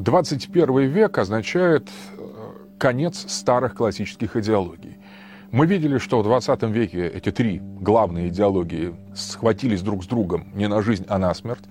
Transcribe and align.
21 0.00 0.88
век 0.88 1.18
означает 1.18 1.88
э, 1.88 2.22
конец 2.78 3.26
старых 3.28 3.74
классических 3.74 4.34
идеологий. 4.36 4.96
Мы 5.50 5.66
видели, 5.66 5.98
что 5.98 6.20
в 6.20 6.22
20 6.22 6.62
веке 6.64 7.06
эти 7.06 7.30
три 7.30 7.60
главные 7.60 8.28
идеологии 8.28 8.94
схватились 9.14 9.82
друг 9.82 10.04
с 10.04 10.06
другом 10.06 10.46
не 10.54 10.68
на 10.68 10.80
жизнь, 10.80 11.04
а 11.08 11.18
на 11.18 11.34
смерть. 11.34 11.64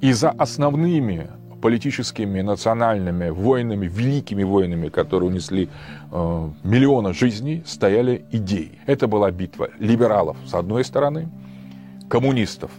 И 0.00 0.12
за 0.12 0.30
основными 0.30 1.28
политическими, 1.62 2.40
национальными 2.40 3.28
войнами, 3.28 3.86
великими 3.86 4.42
войнами, 4.42 4.88
которые 4.88 5.30
унесли 5.30 5.68
э, 6.10 6.50
миллионы 6.64 7.14
жизней, 7.14 7.62
стояли 7.64 8.24
идеи. 8.32 8.80
Это 8.86 9.06
была 9.06 9.30
битва 9.30 9.70
либералов 9.78 10.36
с 10.44 10.54
одной 10.54 10.84
стороны, 10.84 11.28
коммунистов 12.08 12.72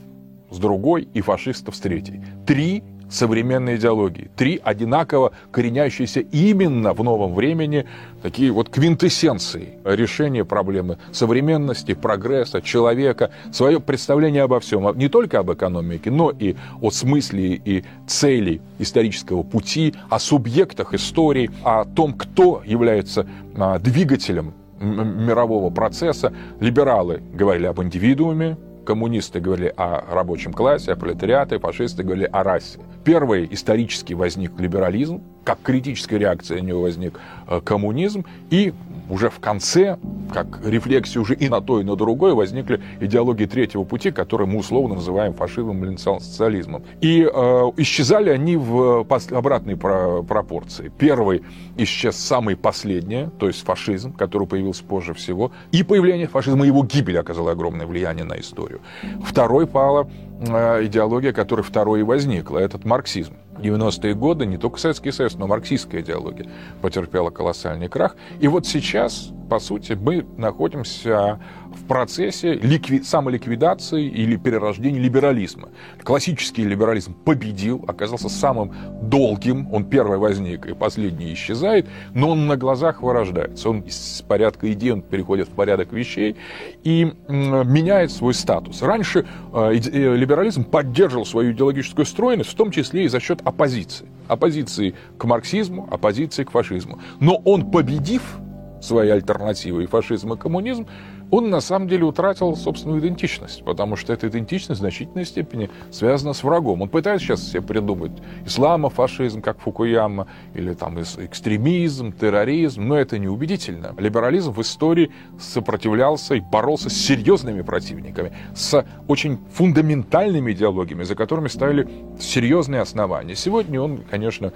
с 0.51 0.57
другой 0.57 1.07
и 1.13 1.21
фашистов 1.21 1.75
с 1.75 1.79
третьей. 1.79 2.21
Три 2.45 2.83
современной 3.09 3.77
идеологии. 3.77 4.29
Три 4.35 4.59
одинаково 4.63 5.31
коренящиеся 5.51 6.19
именно 6.19 6.93
в 6.93 7.03
новом 7.03 7.33
времени 7.33 7.85
такие 8.21 8.51
вот 8.51 8.69
квинтэссенции 8.69 9.79
решения 9.83 10.43
проблемы 10.43 10.97
современности, 11.11 11.93
прогресса, 11.93 12.61
человека, 12.61 13.31
свое 13.51 13.79
представление 13.79 14.43
обо 14.43 14.59
всем, 14.59 14.97
не 14.97 15.09
только 15.09 15.39
об 15.39 15.51
экономике, 15.51 16.11
но 16.11 16.31
и 16.31 16.55
о 16.81 16.91
смысле 16.91 17.61
и 17.63 17.83
цели 18.07 18.61
исторического 18.79 19.43
пути, 19.43 19.93
о 20.09 20.19
субъектах 20.19 20.93
истории, 20.93 21.49
о 21.63 21.85
том, 21.85 22.13
кто 22.13 22.61
является 22.65 23.27
а, 23.55 23.79
двигателем 23.79 24.53
мирового 24.79 25.69
процесса. 25.69 26.33
Либералы 26.59 27.21
говорили 27.33 27.65
об 27.65 27.81
индивидууме, 27.81 28.57
коммунисты 28.87 29.41
говорили 29.41 29.73
о 29.75 30.01
рабочем 30.15 30.53
классе, 30.53 30.93
о 30.93 30.95
пролетариате, 30.95 31.59
фашисты 31.59 32.03
говорили 32.03 32.29
о 32.31 32.41
расе. 32.41 32.79
Первый 33.03 33.45
исторически 33.51 34.13
возник 34.13 34.57
либерализм, 34.57 35.21
как 35.43 35.59
критическая 35.61 36.17
реакция 36.17 36.61
на 36.61 36.67
него 36.67 36.83
возник 36.83 37.19
э, 37.49 37.59
коммунизм, 37.59 38.23
и 38.49 38.73
уже 39.09 39.29
в 39.29 39.39
конце, 39.39 39.99
как 40.33 40.59
рефлексия 40.65 41.21
уже 41.21 41.35
и 41.35 41.49
на 41.49 41.61
то, 41.61 41.79
и 41.79 41.83
на 41.83 41.95
другое, 41.95 42.33
возникли 42.33 42.81
идеологии 42.99 43.45
третьего 43.45 43.83
пути, 43.83 44.11
которые 44.11 44.47
мы 44.47 44.59
условно 44.59 44.95
называем 44.95 45.33
фашизмом 45.33 45.83
или 45.85 45.95
социализмом. 45.97 46.83
И 47.01 47.21
э, 47.21 47.71
исчезали 47.77 48.29
они 48.29 48.57
в 48.57 49.05
обратной 49.31 49.75
про 49.75 50.23
пропорции. 50.23 50.91
Первый 50.97 51.43
исчез 51.77 52.15
самый 52.15 52.55
последний, 52.55 53.27
то 53.39 53.47
есть 53.47 53.63
фашизм, 53.63 54.13
который 54.13 54.47
появился 54.47 54.83
позже 54.83 55.13
всего, 55.13 55.51
и 55.71 55.83
появление 55.83 56.27
фашизма, 56.27 56.65
его 56.65 56.83
гибель 56.83 57.19
оказало 57.19 57.51
огромное 57.51 57.85
влияние 57.85 58.25
на 58.25 58.39
историю. 58.39 58.81
Второй 59.23 59.67
пала 59.67 60.09
э, 60.39 60.85
идеология, 60.85 61.33
которая 61.33 61.63
второй 61.63 62.01
и 62.01 62.03
возникла, 62.03 62.59
этот 62.59 62.85
марксизм. 62.85 63.33
90-е 63.59 64.13
годы 64.13 64.45
не 64.45 64.57
только 64.57 64.79
Советский 64.79 65.11
Союз, 65.11 65.35
но 65.35 65.47
марксистская 65.47 66.01
идеология 66.01 66.47
потерпела 66.81 67.29
колоссальный 67.29 67.87
крах. 67.87 68.15
И 68.39 68.47
вот 68.47 68.65
сейчас, 68.65 69.31
по 69.49 69.59
сути, 69.59 69.97
мы 69.99 70.25
находимся 70.37 71.39
в 71.73 71.85
процессе 71.85 72.53
ликви... 72.53 73.01
самоликвидации 73.01 74.05
или 74.05 74.35
перерождения 74.35 74.99
либерализма. 74.99 75.69
Классический 76.03 76.63
либерализм 76.63 77.13
победил, 77.13 77.83
оказался 77.87 78.29
самым 78.29 78.73
долгим, 79.01 79.73
он 79.73 79.85
первый 79.85 80.17
возник 80.17 80.65
и 80.65 80.73
последний 80.73 81.33
исчезает, 81.33 81.87
но 82.13 82.31
он 82.31 82.47
на 82.47 82.57
глазах 82.57 83.01
вырождается. 83.01 83.69
Он 83.69 83.81
из 83.81 84.23
порядка 84.27 84.71
идей 84.71 84.91
он 84.91 85.01
переходит 85.01 85.47
в 85.47 85.51
порядок 85.51 85.93
вещей 85.93 86.35
и 86.83 87.13
меняет 87.27 88.11
свой 88.11 88.33
статус. 88.33 88.81
Раньше 88.81 89.25
э, 89.53 89.73
э, 89.73 90.15
либерализм 90.15 90.63
поддерживал 90.63 91.25
свою 91.25 91.51
идеологическую 91.51 92.05
стройность, 92.05 92.49
в 92.49 92.55
том 92.55 92.71
числе 92.71 93.05
и 93.05 93.07
за 93.07 93.19
счет 93.19 93.41
оппозиции. 93.43 94.07
Оппозиции 94.27 94.95
к 95.17 95.25
марксизму, 95.25 95.87
оппозиции 95.89 96.43
к 96.43 96.51
фашизму. 96.51 96.99
Но 97.19 97.35
он, 97.45 97.71
победив 97.71 98.39
свои 98.81 99.09
альтернативы. 99.09 99.83
И 99.83 99.87
фашизм, 99.87 100.33
и 100.33 100.37
коммунизм, 100.37 100.87
он 101.29 101.49
на 101.49 101.61
самом 101.61 101.87
деле 101.87 102.05
утратил 102.05 102.55
собственную 102.55 103.01
идентичность, 103.01 103.63
потому 103.63 103.95
что 103.95 104.13
эта 104.13 104.27
идентичность 104.27 104.79
в 104.79 104.81
значительной 104.81 105.25
степени 105.25 105.69
связана 105.91 106.33
с 106.33 106.43
врагом. 106.43 106.81
Он 106.81 106.89
пытается 106.89 107.27
сейчас 107.27 107.47
себе 107.47 107.61
придумать 107.61 108.11
исламофашизм, 108.45 109.41
как 109.41 109.59
Фукуяма, 109.59 110.27
или 110.53 110.73
там 110.73 110.99
экстремизм, 110.99 112.13
терроризм, 112.13 112.87
но 112.87 112.97
это 112.97 113.19
неубедительно. 113.19 113.93
Либерализм 113.97 114.51
в 114.51 114.61
истории 114.61 115.11
сопротивлялся 115.39 116.35
и 116.35 116.39
боролся 116.39 116.89
с 116.89 116.93
серьезными 116.93 117.61
противниками, 117.61 118.31
с 118.55 118.85
очень 119.07 119.39
фундаментальными 119.53 120.51
идеологиями, 120.51 121.03
за 121.03 121.15
которыми 121.15 121.47
ставили 121.47 121.87
серьезные 122.19 122.81
основания. 122.81 123.35
Сегодня 123.35 123.81
он, 123.81 124.03
конечно, 124.09 124.53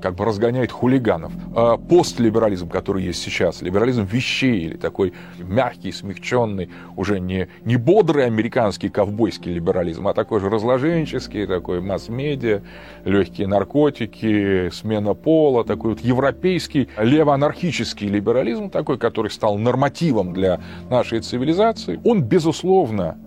как 0.00 0.14
бы 0.14 0.24
разгоняет 0.24 0.72
хулиганов. 0.72 1.32
А 1.54 1.76
постлиберализм, 1.76 2.68
который 2.68 3.04
есть 3.04 3.22
сейчас, 3.22 3.62
либерализм 3.62 4.02
вещей 4.04 4.60
или 4.62 4.76
такой 4.76 5.12
мягкий, 5.38 5.92
смягченный, 6.08 6.70
уже 6.96 7.20
не, 7.20 7.48
не 7.64 7.76
бодрый 7.76 8.24
американский 8.24 8.88
ковбойский 8.88 9.52
либерализм, 9.52 10.08
а 10.08 10.14
такой 10.14 10.40
же 10.40 10.48
разложенческий, 10.48 11.46
такой 11.46 11.80
масс-медиа, 11.80 12.62
легкие 13.04 13.46
наркотики, 13.46 14.70
смена 14.70 15.14
пола, 15.14 15.64
такой 15.64 15.90
вот 15.90 16.00
европейский 16.00 16.88
левоанархический 16.98 18.08
либерализм, 18.08 18.70
такой, 18.70 18.98
который 18.98 19.30
стал 19.30 19.58
нормативом 19.58 20.32
для 20.32 20.60
нашей 20.90 21.20
цивилизации, 21.20 22.00
он, 22.04 22.22
безусловно, 22.22 23.18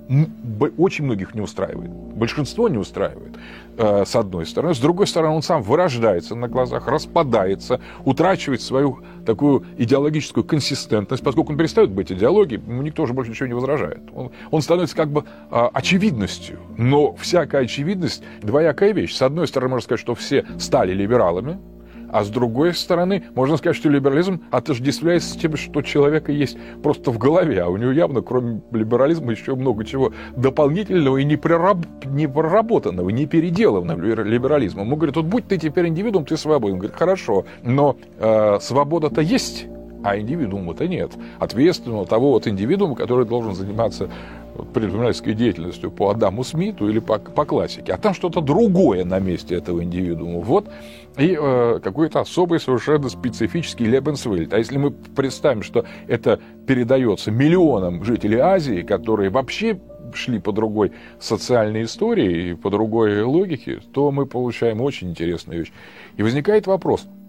очень 0.77 1.05
многих 1.05 1.35
не 1.35 1.41
устраивает. 1.41 1.91
Большинство 1.91 2.67
не 2.67 2.77
устраивает. 2.77 3.37
Э, 3.77 4.03
с 4.05 4.15
одной 4.15 4.45
стороны. 4.45 4.75
С 4.75 4.79
другой 4.79 5.07
стороны, 5.07 5.33
он 5.33 5.41
сам 5.41 5.61
вырождается 5.61 6.35
на 6.35 6.49
глазах, 6.49 6.87
распадается, 6.87 7.79
утрачивает 8.03 8.61
свою 8.61 8.99
такую 9.25 9.65
идеологическую 9.77 10.43
консистентность, 10.43 11.23
поскольку 11.23 11.53
он 11.53 11.57
перестает 11.57 11.89
быть 11.89 12.11
идеологией, 12.11 12.61
ему 12.71 12.81
никто 12.81 13.03
уже 13.03 13.13
больше 13.13 13.31
ничего 13.31 13.47
не 13.47 13.53
возражает. 13.53 14.01
Он, 14.13 14.31
он 14.49 14.61
становится 14.61 14.95
как 14.95 15.09
бы 15.09 15.25
а, 15.49 15.69
очевидностью. 15.73 16.59
Но 16.77 17.13
всякая 17.13 17.63
очевидность– 17.63 18.23
двоякая 18.41 18.93
вещь. 18.93 19.13
С 19.13 19.21
одной 19.21 19.47
стороны, 19.47 19.71
можно 19.71 19.83
сказать, 19.83 20.01
что 20.01 20.15
все 20.15 20.45
стали 20.57 20.93
либералами, 20.93 21.59
а 22.11 22.23
с 22.25 22.29
другой 22.29 22.73
стороны, 22.73 23.23
можно 23.35 23.55
сказать, 23.55 23.77
что 23.77 23.89
либерализм 23.89 24.41
отождествляется 24.51 25.29
с 25.29 25.37
тем, 25.37 25.55
что 25.55 25.79
у 25.79 25.81
человека 25.81 26.31
есть 26.31 26.57
просто 26.83 27.09
в 27.09 27.17
голове, 27.17 27.61
а 27.61 27.69
у 27.69 27.77
него 27.77 27.91
явно, 27.91 28.21
кроме 28.21 28.61
либерализма, 28.71 29.31
еще 29.31 29.55
много 29.55 29.85
чего 29.85 30.11
дополнительного 30.35 31.17
и 31.17 31.23
не, 31.23 31.37
прораб... 31.37 31.85
не 32.05 32.27
переделанного 32.27 34.23
либерализма. 34.23 34.81
Ему 34.81 34.97
говорят, 34.97 35.15
вот 35.15 35.25
будь 35.25 35.47
ты 35.47 35.57
теперь 35.57 35.87
индивидуум, 35.87 36.25
ты 36.25 36.35
свободен. 36.35 36.73
Он 36.73 36.79
говорит, 36.79 36.97
хорошо, 36.97 37.45
но 37.63 37.95
э, 38.19 38.57
свобода-то 38.59 39.21
есть, 39.21 39.67
а 40.03 40.17
индивидуума-то 40.17 40.87
нет. 40.87 41.11
Ответственного 41.39 42.05
того 42.05 42.31
вот 42.31 42.47
индивидуума, 42.47 42.95
который 42.95 43.25
должен 43.25 43.53
заниматься 43.55 44.09
предпринимательской 44.73 45.33
деятельностью 45.33 45.91
по 45.91 46.09
Адаму 46.09 46.43
Смиту 46.43 46.89
или 46.89 46.99
по, 46.99 47.19
по 47.19 47.45
классике, 47.45 47.93
а 47.93 47.97
там 47.97 48.13
что-то 48.13 48.41
другое 48.41 49.05
на 49.05 49.19
месте 49.19 49.55
этого 49.55 49.83
индивидуума. 49.83 50.39
Вот 50.39 50.69
и 51.17 51.37
э, 51.39 51.79
какой-то 51.83 52.21
особый 52.21 52.59
совершенно 52.59 53.09
специфический 53.09 53.85
Лебенсвельд. 53.85 54.53
А 54.53 54.57
если 54.57 54.77
мы 54.77 54.91
представим, 54.91 55.63
что 55.63 55.85
это 56.07 56.39
передается 56.67 57.31
миллионам 57.31 58.03
жителей 58.03 58.39
Азии, 58.39 58.81
которые 58.81 59.29
вообще 59.29 59.79
шли 60.13 60.39
по 60.39 60.51
другой 60.51 60.91
социальной 61.19 61.83
истории 61.83 62.51
и 62.51 62.53
по 62.53 62.69
другой 62.69 63.21
логике, 63.23 63.79
то 63.93 64.11
мы 64.11 64.25
получаем 64.25 64.81
очень 64.81 65.11
интересную 65.11 65.59
вещь. 65.59 65.71
И 66.17 66.23
возникает 66.23 66.67
вопрос– 66.67 67.07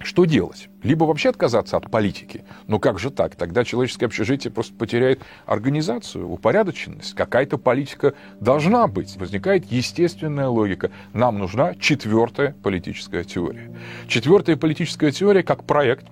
что 0.00 0.24
делать? 0.24 0.68
Либо 0.82 1.04
вообще 1.04 1.30
отказаться 1.30 1.76
от 1.76 1.90
политики. 1.90 2.44
Но 2.66 2.78
как 2.78 2.98
же 2.98 3.10
так? 3.10 3.34
Тогда 3.34 3.64
человеческое 3.64 4.06
общежитие 4.06 4.52
просто 4.52 4.74
потеряет 4.74 5.22
организацию, 5.44 6.28
упорядоченность. 6.28 7.14
Какая-то 7.14 7.58
политика 7.58 8.14
должна 8.40 8.86
быть. 8.86 9.16
Возникает 9.16 9.64
естественная 9.66 10.48
логика. 10.48 10.90
Нам 11.12 11.38
нужна 11.38 11.74
четвертая 11.74 12.54
политическая 12.62 13.24
теория. 13.24 13.74
Четвертая 14.06 14.56
политическая 14.56 15.10
теория 15.10 15.42
как 15.42 15.64
проект, 15.64 16.06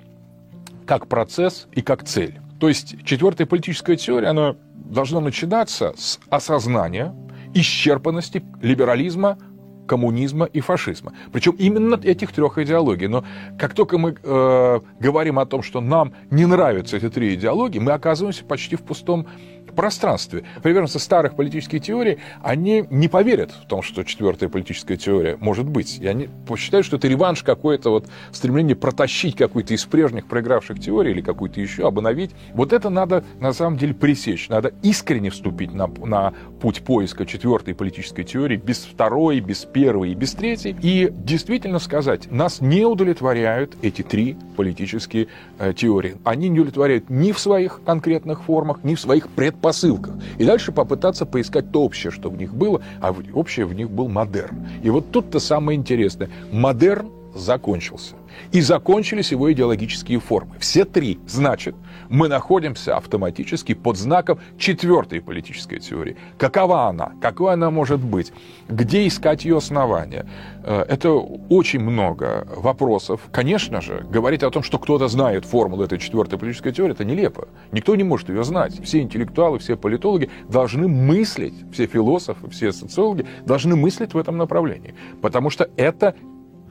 как 0.84 1.06
процесс 1.06 1.68
и 1.72 1.80
как 1.80 2.04
цель. 2.04 2.40
То 2.58 2.68
есть 2.68 2.96
четвертая 3.04 3.46
политическая 3.46 3.96
теория, 3.96 4.28
она 4.28 4.56
должна 4.74 5.20
начинаться 5.20 5.92
с 5.96 6.18
осознания 6.28 7.14
исчерпанности 7.54 8.42
либерализма 8.60 9.38
коммунизма 9.86 10.46
и 10.46 10.60
фашизма. 10.60 11.12
Причем 11.32 11.54
именно 11.58 11.98
этих 12.02 12.32
трех 12.32 12.58
идеологий. 12.58 13.06
Но 13.06 13.24
как 13.58 13.74
только 13.74 13.98
мы 13.98 14.16
э, 14.22 14.80
говорим 15.00 15.38
о 15.38 15.46
том, 15.46 15.62
что 15.62 15.80
нам 15.80 16.12
не 16.30 16.46
нравятся 16.46 16.96
эти 16.96 17.08
три 17.08 17.34
идеологии, 17.34 17.78
мы 17.78 17.92
оказываемся 17.92 18.44
почти 18.44 18.76
в 18.76 18.82
пустом 18.82 19.26
пространстве. 19.76 20.42
Приверженцы 20.62 20.98
старых 20.98 21.36
политических 21.36 21.82
теорий, 21.82 22.18
они 22.42 22.84
не 22.90 23.08
поверят 23.08 23.52
в 23.52 23.66
том, 23.66 23.82
что 23.82 24.02
четвертая 24.02 24.48
политическая 24.48 24.96
теория 24.96 25.36
может 25.38 25.66
быть. 25.66 25.98
И 26.00 26.06
они 26.06 26.28
посчитают, 26.46 26.86
что 26.86 26.96
это 26.96 27.06
реванш 27.06 27.42
какое-то 27.42 27.90
вот 27.90 28.08
стремление 28.32 28.74
протащить 28.74 29.36
какую-то 29.36 29.74
из 29.74 29.84
прежних 29.84 30.26
проигравших 30.26 30.80
теорий 30.80 31.12
или 31.12 31.20
какую-то 31.20 31.60
еще, 31.60 31.86
обновить. 31.86 32.30
Вот 32.54 32.72
это 32.72 32.90
надо 32.90 33.22
на 33.38 33.52
самом 33.52 33.76
деле 33.78 33.94
пресечь. 33.94 34.48
Надо 34.48 34.72
искренне 34.82 35.30
вступить 35.30 35.72
на, 35.72 35.86
на 35.86 36.32
путь 36.60 36.82
поиска 36.82 37.26
четвертой 37.26 37.74
политической 37.74 38.24
теории 38.24 38.56
без 38.56 38.78
второй, 38.78 39.40
без 39.40 39.64
первой 39.64 40.12
и 40.12 40.14
без 40.14 40.32
третьей. 40.32 40.74
И 40.82 41.12
действительно 41.12 41.78
сказать, 41.78 42.30
нас 42.30 42.60
не 42.60 42.84
удовлетворяют 42.84 43.76
эти 43.82 44.02
три 44.02 44.36
политические 44.56 45.28
э, 45.58 45.72
теории. 45.74 46.16
Они 46.24 46.48
не 46.48 46.60
удовлетворяют 46.60 47.10
ни 47.10 47.32
в 47.32 47.38
своих 47.38 47.80
конкретных 47.84 48.44
формах, 48.44 48.82
ни 48.82 48.94
в 48.94 49.00
своих 49.00 49.28
предпосылках. 49.28 49.65
И 50.38 50.44
дальше 50.44 50.72
попытаться 50.72 51.26
поискать 51.26 51.70
то 51.72 51.82
общее, 51.82 52.10
что 52.10 52.30
в 52.30 52.36
них 52.36 52.54
было, 52.54 52.82
а 53.00 53.14
общее 53.34 53.66
в 53.66 53.74
них 53.74 53.90
был 53.90 54.08
модерн. 54.08 54.66
И 54.82 54.90
вот 54.90 55.10
тут-то 55.10 55.40
самое 55.40 55.78
интересное. 55.78 56.28
Модерн 56.52 57.10
закончился. 57.36 58.16
И 58.52 58.60
закончились 58.60 59.32
его 59.32 59.52
идеологические 59.52 60.20
формы. 60.20 60.56
Все 60.58 60.84
три. 60.84 61.18
Значит, 61.26 61.74
мы 62.08 62.28
находимся 62.28 62.96
автоматически 62.96 63.74
под 63.74 63.96
знаком 63.96 64.38
четвертой 64.58 65.20
политической 65.20 65.78
теории. 65.78 66.16
Какова 66.38 66.88
она? 66.88 67.12
Какой 67.20 67.54
она 67.54 67.70
может 67.70 68.00
быть? 68.00 68.32
Где 68.68 69.06
искать 69.06 69.44
ее 69.44 69.58
основания? 69.58 70.26
Э, 70.64 70.84
это 70.88 71.12
очень 71.12 71.80
много 71.80 72.46
вопросов. 72.56 73.20
Конечно 73.32 73.80
же, 73.80 74.06
говорить 74.10 74.42
о 74.42 74.50
том, 74.50 74.62
что 74.62 74.78
кто-то 74.78 75.08
знает 75.08 75.44
формулу 75.44 75.84
этой 75.84 75.98
четвертой 75.98 76.38
политической 76.38 76.72
теории, 76.72 76.92
это 76.92 77.04
нелепо. 77.04 77.48
Никто 77.72 77.96
не 77.96 78.04
может 78.04 78.28
ее 78.28 78.44
знать. 78.44 78.80
Все 78.84 79.00
интеллектуалы, 79.00 79.58
все 79.58 79.76
политологи 79.76 80.30
должны 80.48 80.88
мыслить, 80.88 81.54
все 81.72 81.86
философы, 81.86 82.48
все 82.50 82.72
социологи 82.72 83.26
должны 83.44 83.76
мыслить 83.76 84.14
в 84.14 84.18
этом 84.18 84.36
направлении. 84.36 84.94
Потому 85.22 85.50
что 85.50 85.70
это 85.76 86.14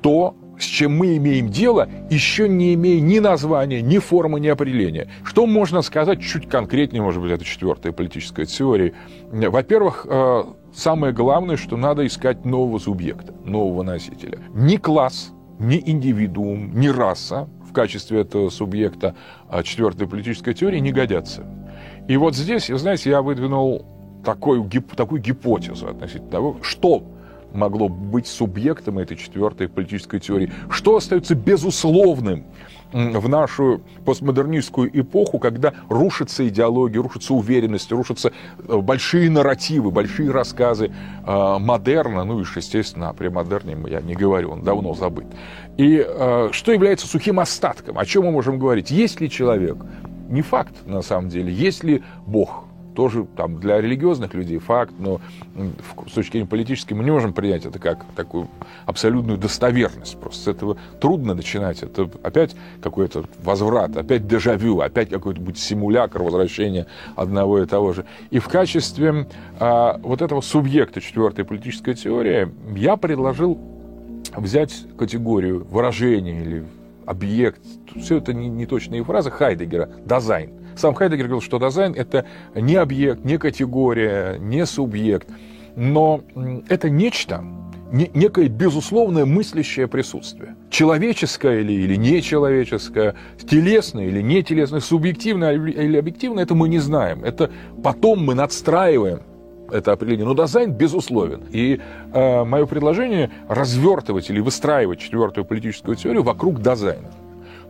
то, 0.02 0.36
с 0.60 0.64
чем 0.64 0.98
мы 0.98 1.18
имеем 1.18 1.50
дело, 1.50 1.90
еще 2.10 2.48
не 2.48 2.74
имея 2.74 3.02
ни 3.02 3.20
названия, 3.20 3.82
ни 3.82 3.98
формы, 3.98 4.40
ни 4.40 4.48
определения. 4.48 5.10
Что 5.24 5.46
можно 5.46 5.82
сказать 5.82 6.22
чуть 6.22 6.48
конкретнее, 6.48 7.02
может 7.02 7.22
быть, 7.22 7.32
это 7.32 7.44
четвертая 7.44 7.92
политическая 7.92 8.46
теория? 8.46 8.94
Во-первых, 9.32 10.06
э, 10.10 10.44
самое 10.74 11.14
главное, 11.14 11.58
что 11.58 11.78
надо 11.78 12.06
искать 12.06 12.46
нового 12.46 12.80
субъекта, 12.80 13.34
нового 13.44 13.84
носителя. 13.84 14.40
Ни 14.54 14.78
класс, 14.78 15.32
ни 15.60 15.82
индивидуум, 15.86 16.80
ни 16.80 16.88
раса 16.88 17.48
в 17.68 17.74
качестве 17.74 18.22
этого 18.22 18.50
субъекта 18.50 19.16
а 19.50 19.64
четвертой 19.64 20.08
политической 20.08 20.54
теории 20.54 20.80
не 20.80 20.92
годятся. 20.92 21.46
И 22.08 22.18
вот 22.18 22.36
здесь, 22.36 22.68
знаете, 22.68 23.10
я 23.10 23.22
выдвинул 23.22 23.86
такую, 24.24 24.70
такую 24.96 25.22
гипотезу 25.22 25.88
относительно 25.88 26.30
того, 26.30 26.58
что 26.62 27.04
могло 27.56 27.90
быть 27.90 28.28
субъектом 28.28 29.00
этой 29.00 29.18
четвертой 29.18 29.68
политической 29.68 30.20
теории. 30.20 30.52
Что 30.70 30.98
остается 30.98 31.36
безусловным 31.36 32.46
в 32.96 33.28
нашу 33.28 33.82
постмодернистскую 34.06 34.90
эпоху, 35.00 35.40
когда 35.40 35.74
рушится 35.90 36.48
идеология, 36.48 37.02
рушится 37.02 37.34
уверенность, 37.34 37.92
рушатся 37.92 38.32
э, 38.58 38.78
большие 38.78 39.30
нарративы, 39.30 39.92
большие 39.92 40.32
рассказы 40.32 40.92
э, 41.26 41.58
модерна, 41.60 42.24
ну 42.24 42.40
и, 42.40 42.46
естественно, 42.56 43.10
о 43.10 43.14
премодерне 43.14 43.76
я 43.90 44.02
не 44.02 44.14
говорю, 44.14 44.52
он 44.52 44.62
давно 44.62 44.94
забыт. 44.94 45.26
И 45.78 46.06
э, 46.08 46.50
что 46.52 46.72
является 46.72 47.08
сухим 47.08 47.40
остатком? 47.40 47.98
О 47.98 48.06
чем 48.06 48.26
мы 48.26 48.32
можем 48.32 48.60
говорить? 48.60 48.92
Есть 48.92 49.20
ли 49.20 49.30
человек? 49.30 49.78
Не 50.30 50.42
факт, 50.42 50.74
на 50.86 51.02
самом 51.02 51.30
деле. 51.30 51.52
Есть 51.52 51.84
ли 51.84 52.04
Бог? 52.26 52.65
Тоже 52.96 53.28
там, 53.36 53.60
для 53.60 53.80
религиозных 53.80 54.34
людей 54.34 54.58
факт, 54.58 54.94
но 54.98 55.20
с 56.08 56.14
точки 56.14 56.32
зрения 56.34 56.48
политической 56.48 56.94
мы 56.94 57.04
не 57.04 57.12
можем 57.12 57.34
принять 57.34 57.66
это 57.66 57.78
как 57.78 58.06
такую 58.16 58.48
абсолютную 58.86 59.38
достоверность. 59.38 60.20
Просто 60.20 60.44
с 60.44 60.48
этого 60.48 60.78
трудно 61.00 61.36
начинать. 61.36 61.84
Это 61.84 62.10
опять 62.24 62.56
какой-то 62.82 63.26
возврат, 63.44 63.96
опять 63.96 64.28
дежавю, 64.28 64.80
опять 64.80 65.10
какой-то 65.10 65.42
будет 65.42 65.60
симулятор 65.60 66.24
возвращения 66.24 66.88
одного 67.16 67.62
и 67.62 67.66
того 67.66 67.94
же. 67.94 68.06
И 68.32 68.40
в 68.40 68.48
качестве 68.48 69.28
а, 69.60 70.00
вот 70.02 70.22
этого 70.22 70.42
субъекта 70.42 71.02
четвертой 71.02 71.46
политической 71.46 71.94
теории 71.94 72.50
я 72.76 72.96
предложил 72.98 73.60
взять 74.36 74.86
категорию 74.98 75.66
выражения 75.70 76.42
или 76.42 76.66
объект, 77.06 77.62
все 77.96 78.18
это 78.18 78.34
не, 78.34 78.50
не 78.50 78.66
точные 78.66 79.04
фразы 79.04 79.30
Хайдегера, 79.30 79.90
дизайн– 80.06 80.52
сам 80.78 80.94
Хайдегер 80.94 81.28
говорил, 81.28 81.42
что 81.42 81.60
дизайн– 81.60 81.94
это 81.98 82.26
не 82.56 82.76
объект, 82.76 83.24
не 83.24 83.38
категория, 83.38 84.38
не 84.40 84.66
субъект, 84.66 85.28
но 85.76 86.22
это 86.70 86.90
нечто, 86.90 87.44
некое 87.92 88.48
безусловное 88.48 89.26
мыслящее 89.26 89.88
присутствие. 89.88 90.56
Человеческое 90.70 91.62
или, 91.62 91.74
или 91.74 91.96
нечеловеческое, 91.96 93.16
телесное 93.50 94.08
или 94.08 94.22
нетелесное, 94.22 94.80
субъективное 94.80 95.54
или 95.54 95.98
объективное, 95.98 96.44
это 96.44 96.56
мы 96.56 96.70
не 96.70 96.80
знаем. 96.80 97.24
Это 97.24 97.52
потом 97.84 98.26
мы 98.26 98.36
надстраиваем 98.36 99.22
это 99.72 99.94
определение. 99.94 100.26
Но 100.26 100.34
дизайн 100.34 100.72
безусловен. 100.72 101.44
И 101.52 101.80
э, 102.14 102.44
мое 102.44 102.66
предложение 102.66 103.32
развертывать 103.48 104.30
или 104.30 104.40
выстраивать 104.40 105.00
четвертую 105.00 105.46
политическую 105.46 105.96
теорию 105.96 106.24
вокруг 106.24 106.62
дизайна. 106.62 107.12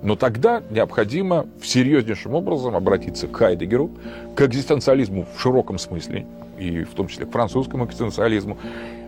Но 0.02 0.16
тогда 0.16 0.62
необходимо 0.70 1.48
серьезнейшим 1.64 2.34
образом 2.34 2.76
обратиться 2.76 3.28
к 3.28 3.36
Хайдегеру, 3.36 3.92
к 4.36 4.42
экзистенциализму 4.42 5.26
в 5.36 5.42
широком 5.42 5.78
смысле, 5.78 6.26
и 6.58 6.84
в 6.84 6.94
том 6.94 7.08
числе 7.08 7.26
к 7.26 7.32
французскому 7.32 7.86
экзистенциализму, 7.86 8.58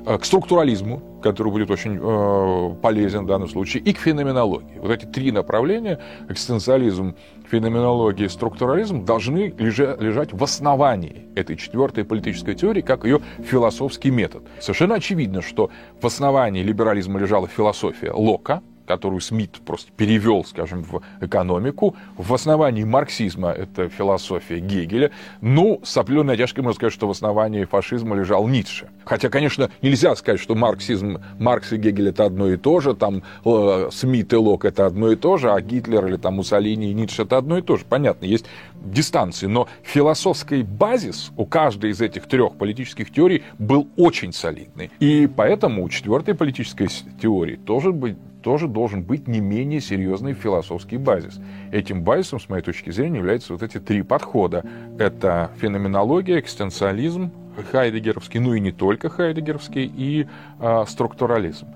э, 0.05 0.17
к 0.17 0.25
структурализму, 0.25 1.01
который 1.21 1.51
будет 1.51 1.71
очень 1.71 1.99
э, 2.01 2.75
полезен 2.81 3.23
в 3.23 3.27
данном 3.27 3.47
случае, 3.47 3.83
и 3.83 3.93
к 3.93 3.97
феноменологии. 3.97 4.79
Вот 4.79 4.91
эти 4.91 5.05
три 5.05 5.31
направления, 5.31 5.99
экзистенциализм, 6.29 7.15
феноменология 7.49 8.25
и 8.25 8.29
структурализм, 8.29 9.05
должны 9.05 9.53
лежать 9.57 10.33
в 10.33 10.43
основании 10.43 11.27
этой 11.35 11.55
четвертой 11.55 12.03
политической 12.03 12.55
теории, 12.55 12.81
как 12.81 13.05
ее 13.05 13.21
философский 13.39 14.11
метод. 14.11 14.43
Совершенно 14.59 14.95
очевидно, 14.95 15.41
что 15.41 15.69
в 16.01 16.05
основании 16.05 16.63
либерализма 16.63 17.19
лежала 17.19 17.47
философия 17.47 18.11
Лока, 18.11 18.61
которую 18.87 19.21
Смит 19.21 19.59
просто 19.65 19.91
перевел, 19.95 20.45
скажем, 20.45 20.83
в 20.83 21.01
экономику. 21.21 21.95
В 22.15 22.33
основании 22.33 22.83
марксизма 22.83 23.51
это 23.51 23.89
философия 23.89 24.59
Гегеля. 24.59 25.11
Ну, 25.41 25.81
с 25.83 25.95
определенной 25.97 26.35
одежкой 26.35 26.61
можно 26.61 26.75
сказать, 26.75 26.93
что 26.93 27.07
в 27.07 27.11
основании 27.11 27.65
фашизма 27.65 28.15
лежал 28.15 28.47
Ницше. 28.47 28.89
Хотя, 29.05 29.29
конечно, 29.29 29.69
нельзя 29.81 30.15
сказать, 30.15 30.39
что 30.39 30.55
марксизм, 30.55 31.21
Маркс 31.39 31.73
и 31.73 31.77
Гегель 31.77 32.09
это 32.09 32.25
одно 32.25 32.47
и 32.47 32.57
то 32.57 32.79
же, 32.79 32.95
там 32.95 33.23
э, 33.45 33.89
Смит 33.91 34.33
и 34.33 34.35
Лок 34.37 34.65
это 34.65 34.85
одно 34.85 35.11
и 35.11 35.15
то 35.15 35.37
же, 35.37 35.51
а 35.51 35.59
Гитлер 35.61 36.05
или 36.07 36.17
там 36.17 36.35
Муссолини 36.35 36.89
и 36.89 36.93
Ницше 36.93 37.23
это 37.23 37.37
одно 37.37 37.57
и 37.57 37.61
то 37.61 37.75
же. 37.75 37.83
Понятно, 37.87 38.25
есть 38.25 38.45
дистанции, 38.75 39.47
но 39.47 39.67
философский 39.83 40.63
базис 40.63 41.31
у 41.35 41.45
каждой 41.45 41.91
из 41.91 42.01
этих 42.01 42.27
трех 42.27 42.55
политических 42.55 43.11
теорий 43.11 43.43
был 43.59 43.87
очень 43.97 44.31
солидный. 44.31 44.91
И 44.99 45.27
поэтому 45.27 45.83
у 45.83 45.89
четвертой 45.89 46.35
политической 46.35 46.87
теории 47.21 47.55
тоже 47.55 47.91
быть 47.91 48.17
тоже 48.47 48.69
должен 48.69 49.03
быть 49.03 49.27
не 49.27 49.41
менее 49.41 49.81
серьезный 49.81 50.33
философский 50.33 50.95
базис. 50.95 51.37
Этим 51.73 52.01
базисом, 52.01 52.39
с 52.39 52.47
моей 52.47 52.63
точки 52.63 52.91
зрения, 52.91 53.17
являются 53.17 53.51
вот 53.51 53.61
эти 53.61 53.77
три 53.77 54.03
подхода. 54.03 54.63
Это 54.97 55.51
феноменология, 55.59 56.39
экстенциализм, 56.39 57.29
хайдегеровский, 57.73 58.39
ну 58.39 58.53
и 58.53 58.61
не 58.61 58.71
только 58.71 59.09
хайдегеровский, 59.09 59.91
и 59.93 60.27
э, 60.61 60.83
структурализм. 60.87 61.67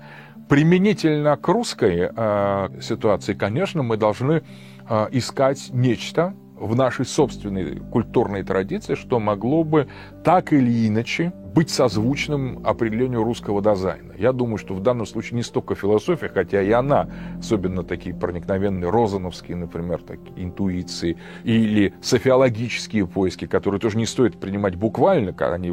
Применительно 0.48 1.36
к 1.36 1.46
русской 1.48 2.08
э, 2.10 2.68
ситуации, 2.80 3.34
конечно, 3.34 3.82
мы 3.82 3.98
должны 3.98 4.40
э, 4.88 5.08
искать 5.10 5.68
нечто 5.74 6.32
в 6.56 6.74
нашей 6.74 7.04
собственной 7.04 7.80
культурной 7.80 8.44
традиции, 8.44 8.94
что 8.94 9.20
могло 9.20 9.62
бы 9.62 9.88
так 10.24 10.54
или 10.54 10.88
иначе 10.88 11.34
быть 11.54 11.70
созвучным 11.70 12.60
определению 12.64 13.22
русского 13.24 13.62
дизайна. 13.62 14.14
Я 14.16 14.32
думаю, 14.32 14.58
что 14.58 14.74
в 14.74 14.80
данном 14.80 15.06
случае 15.06 15.36
не 15.36 15.42
столько 15.42 15.74
философия, 15.74 16.28
хотя 16.28 16.62
и 16.62 16.70
она, 16.70 17.08
особенно 17.38 17.82
такие 17.82 18.14
проникновенные 18.14 18.90
розановские, 18.90 19.56
например, 19.56 20.00
такие 20.00 20.44
интуиции, 20.44 21.16
или 21.44 21.94
софиологические 22.00 23.06
поиски, 23.06 23.46
которые 23.46 23.80
тоже 23.80 23.98
не 23.98 24.06
стоит 24.06 24.38
принимать 24.38 24.76
буквально, 24.76 25.34
они 25.52 25.72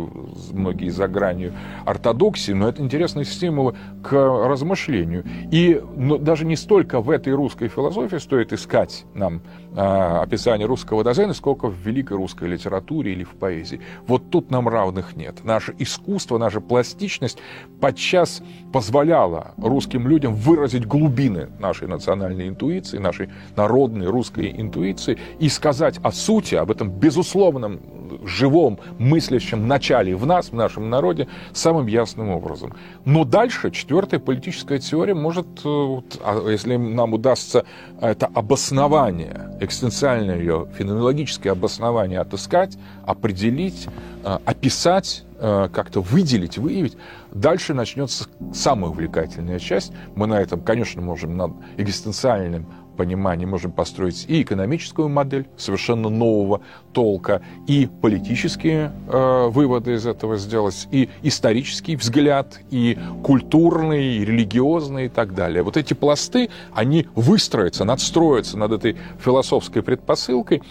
многие 0.51 0.89
за 0.89 1.07
гранью 1.07 1.53
ортодоксии, 1.85 2.51
но 2.51 2.67
это 2.67 2.81
интересные 2.81 3.25
стимулы 3.25 3.75
к 4.03 4.11
размышлению. 4.13 5.23
И 5.51 5.81
но 5.95 6.17
даже 6.17 6.45
не 6.45 6.55
столько 6.55 7.01
в 7.01 7.09
этой 7.09 7.33
русской 7.33 7.67
философии 7.67 8.17
стоит 8.17 8.51
искать 8.51 9.05
нам 9.13 9.41
а, 9.75 10.21
описание 10.21 10.67
русского 10.67 11.03
дизайна, 11.03 11.33
сколько 11.33 11.67
в 11.67 11.75
великой 11.85 12.17
русской 12.17 12.47
литературе 12.47 13.13
или 13.13 13.23
в 13.23 13.35
поэзии. 13.35 13.79
Вот 14.07 14.29
тут 14.29 14.51
нам 14.51 14.67
равных 14.67 15.15
нет. 15.15 15.43
Наше 15.43 15.68
наше 15.69 15.75
искусство, 15.79 16.37
наша 16.37 16.61
пластичность 16.61 17.37
подчас 17.79 18.41
позволяла 18.73 19.53
русским 19.57 20.07
людям 20.07 20.35
выразить 20.35 20.85
глубины 20.85 21.49
нашей 21.59 21.87
национальной 21.87 22.47
интуиции, 22.47 22.97
нашей 22.97 23.29
народной 23.55 24.07
русской 24.07 24.53
интуиции 24.55 25.17
и 25.39 25.49
сказать 25.49 25.99
о 26.03 26.11
сути, 26.11 26.55
об 26.55 26.71
этом 26.71 26.89
безусловном 26.89 27.79
живом, 28.23 28.79
мыслящем 28.97 29.67
начале 29.67 30.15
в 30.15 30.25
нас, 30.25 30.49
в 30.49 30.53
нашем 30.53 30.89
народе, 30.89 31.27
самым 31.53 31.87
ясным 31.87 32.29
образом. 32.29 32.73
Но 33.05 33.23
дальше 33.23 33.71
четвертая 33.71 34.19
политическая 34.19 34.79
теория 34.79 35.13
может, 35.13 35.47
э, 35.63 36.01
а 36.23 36.49
если 36.49 36.75
нам 36.77 37.13
удастся 37.13 37.65
это 38.01 38.27
обоснование, 38.27 39.57
экстенциальное 39.59 40.37
ее 40.37 40.67
феноменологическое 40.77 41.51
обоснование 41.53 42.19
отыскать, 42.19 42.77
определить, 43.05 43.87
э, 44.23 44.37
описать, 44.45 45.23
э, 45.39 45.69
как-то 45.73 46.01
выделить, 46.01 46.57
выявить, 46.57 46.97
дальше 47.31 47.73
начнется 47.73 48.27
самая 48.53 48.91
увлекательная 48.91 49.59
часть. 49.59 49.91
Мы 50.15 50.27
на 50.27 50.39
этом, 50.39 50.61
конечно, 50.61 51.01
можем 51.01 51.37
над 51.37 51.51
экзистенциальным 51.77 52.67
понимании 52.99 53.45
можем 53.45 53.71
построить 53.71 54.25
и 54.27 54.41
экономическую 54.41 55.07
модель 55.07 55.47
совершенно 55.55 56.09
нового 56.09 56.59
толка, 56.91 57.41
и 57.65 57.87
политические 58.01 58.91
э, 59.07 59.47
выводы 59.47 59.93
из 59.93 60.05
этого 60.05 60.35
сделать, 60.35 60.85
и 60.91 61.07
исторический 61.23 61.95
взгляд, 61.95 62.59
и 62.71 62.97
культурный, 63.23 64.17
и 64.17 64.25
религиозный 64.25 65.05
и 65.05 65.09
так 65.09 65.33
далее. 65.33 65.63
Вот 65.63 65.77
эти 65.77 65.93
пласты, 65.93 66.49
они 66.73 67.07
выстроятся, 67.15 67.85
надстроятся 67.85 68.57
над 68.57 68.73
этой 68.73 68.97
философской 69.23 69.81
предпосылкой, 69.81 70.61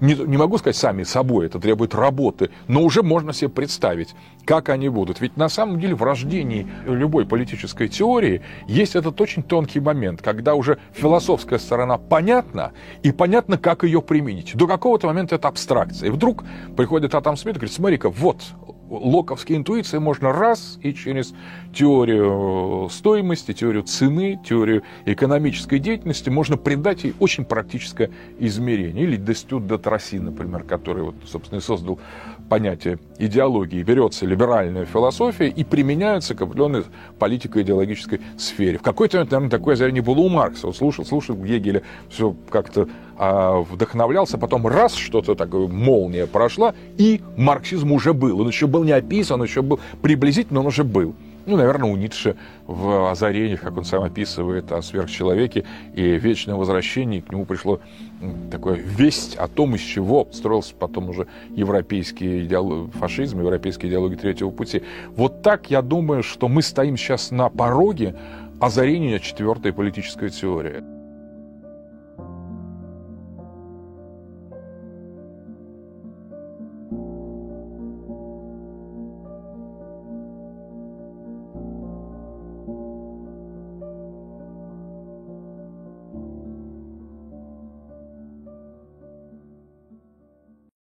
не, 0.00 0.14
не 0.14 0.36
могу 0.36 0.58
сказать 0.58 0.76
сами 0.76 1.02
собой, 1.02 1.46
это 1.46 1.58
требует 1.58 1.94
работы, 1.94 2.50
но 2.66 2.82
уже 2.82 3.02
можно 3.02 3.32
себе 3.32 3.48
представить, 3.48 4.14
как 4.44 4.68
они 4.68 4.88
будут. 4.88 5.20
Ведь 5.20 5.36
на 5.36 5.48
самом 5.48 5.80
деле 5.80 5.94
в 5.94 6.02
рождении 6.02 6.68
любой 6.86 7.26
политической 7.26 7.88
теории 7.88 8.42
есть 8.66 8.96
этот 8.96 9.20
очень 9.20 9.42
тонкий 9.42 9.80
момент, 9.80 10.22
когда 10.22 10.54
уже 10.54 10.78
философская 10.92 11.58
сторона 11.58 11.98
понятна, 11.98 12.72
и 13.02 13.12
понятно, 13.12 13.58
как 13.58 13.84
ее 13.84 14.02
применить. 14.02 14.56
До 14.56 14.66
какого-то 14.66 15.06
момента 15.06 15.34
это 15.34 15.48
абстракция. 15.48 16.08
И 16.08 16.10
вдруг 16.10 16.44
приходит 16.76 17.14
Атом 17.14 17.36
Смит 17.36 17.56
и 17.56 17.58
говорит, 17.58 17.74
смотри-ка, 17.74 18.10
вот, 18.10 18.42
локовские 18.90 19.58
интуиции 19.58 19.98
можно 19.98 20.32
раз 20.32 20.78
и 20.82 20.92
через 20.94 21.34
теорию 21.74 22.88
стоимости, 22.90 23.52
теорию 23.52 23.82
цены, 23.82 24.40
теорию 24.44 24.82
экономической 25.04 25.78
деятельности 25.78 26.30
можно 26.30 26.56
придать 26.56 27.04
ей 27.04 27.14
очень 27.18 27.44
практическое 27.44 28.10
измерение. 28.38 29.04
Или 29.04 29.16
Дестют 29.16 29.66
де 29.66 29.78
Тросси, 29.78 30.16
например, 30.16 30.64
который, 30.64 31.04
вот, 31.04 31.14
собственно, 31.26 31.58
и 31.58 31.62
создал 31.62 31.98
понятие 32.48 32.98
идеологии. 33.18 33.82
Берется 33.82 34.26
либеральная 34.26 34.86
философия 34.86 35.48
и 35.48 35.64
применяется 35.64 36.34
к 36.34 36.42
определенной 36.42 36.84
политико-идеологической 37.18 38.20
сфере. 38.36 38.78
В 38.78 38.82
какой-то 38.82 39.18
момент, 39.18 39.32
наверное, 39.32 39.50
такое 39.50 39.74
озарение 39.74 40.02
было 40.02 40.20
у 40.20 40.28
Маркса. 40.28 40.66
Он 40.66 40.74
слушал, 40.74 41.04
слушал 41.04 41.36
Гегеля, 41.36 41.82
все 42.08 42.34
как-то 42.50 42.88
а, 43.18 43.60
вдохновлялся, 43.60 44.38
потом 44.38 44.66
раз 44.68 44.94
что-то 44.94 45.34
такое, 45.34 45.66
молния 45.66 46.26
прошла, 46.26 46.74
и 46.96 47.20
марксизм 47.36 47.90
уже 47.90 48.14
был. 48.14 48.40
Он 48.40 48.46
еще 48.46 48.68
был 48.68 48.84
не 48.84 48.92
описан, 48.92 49.40
он 49.40 49.46
еще 49.46 49.60
был 49.60 49.80
приблизительно, 50.00 50.60
он 50.60 50.66
уже 50.66 50.84
был. 50.84 51.14
Ну, 51.44 51.56
наверное, 51.56 51.90
у 51.90 51.96
Ницше 51.96 52.36
в 52.66 53.10
«Озарениях», 53.10 53.62
как 53.62 53.76
он 53.76 53.84
сам 53.84 54.04
описывает 54.04 54.70
о 54.70 54.82
сверхчеловеке 54.82 55.64
и 55.94 56.02
вечном 56.18 56.58
возвращении, 56.58 57.20
к 57.20 57.32
нему 57.32 57.44
пришло 57.46 57.80
такое 58.50 58.74
весть 58.76 59.34
о 59.36 59.48
том, 59.48 59.74
из 59.74 59.80
чего 59.80 60.28
строился 60.30 60.74
потом 60.78 61.08
уже 61.08 61.26
европейский 61.48 62.44
идеолог, 62.44 62.92
фашизм, 62.92 63.40
европейские 63.40 63.90
идеологии 63.90 64.16
третьего 64.16 64.50
пути. 64.50 64.82
Вот 65.16 65.42
так 65.42 65.70
я 65.70 65.82
думаю, 65.82 66.22
что 66.22 66.48
мы 66.48 66.62
стоим 66.62 66.96
сейчас 66.96 67.30
на 67.30 67.48
пороге 67.48 68.14
озарения 68.60 69.18
четвертой 69.18 69.72
политической 69.72 70.28
теории. 70.28 70.97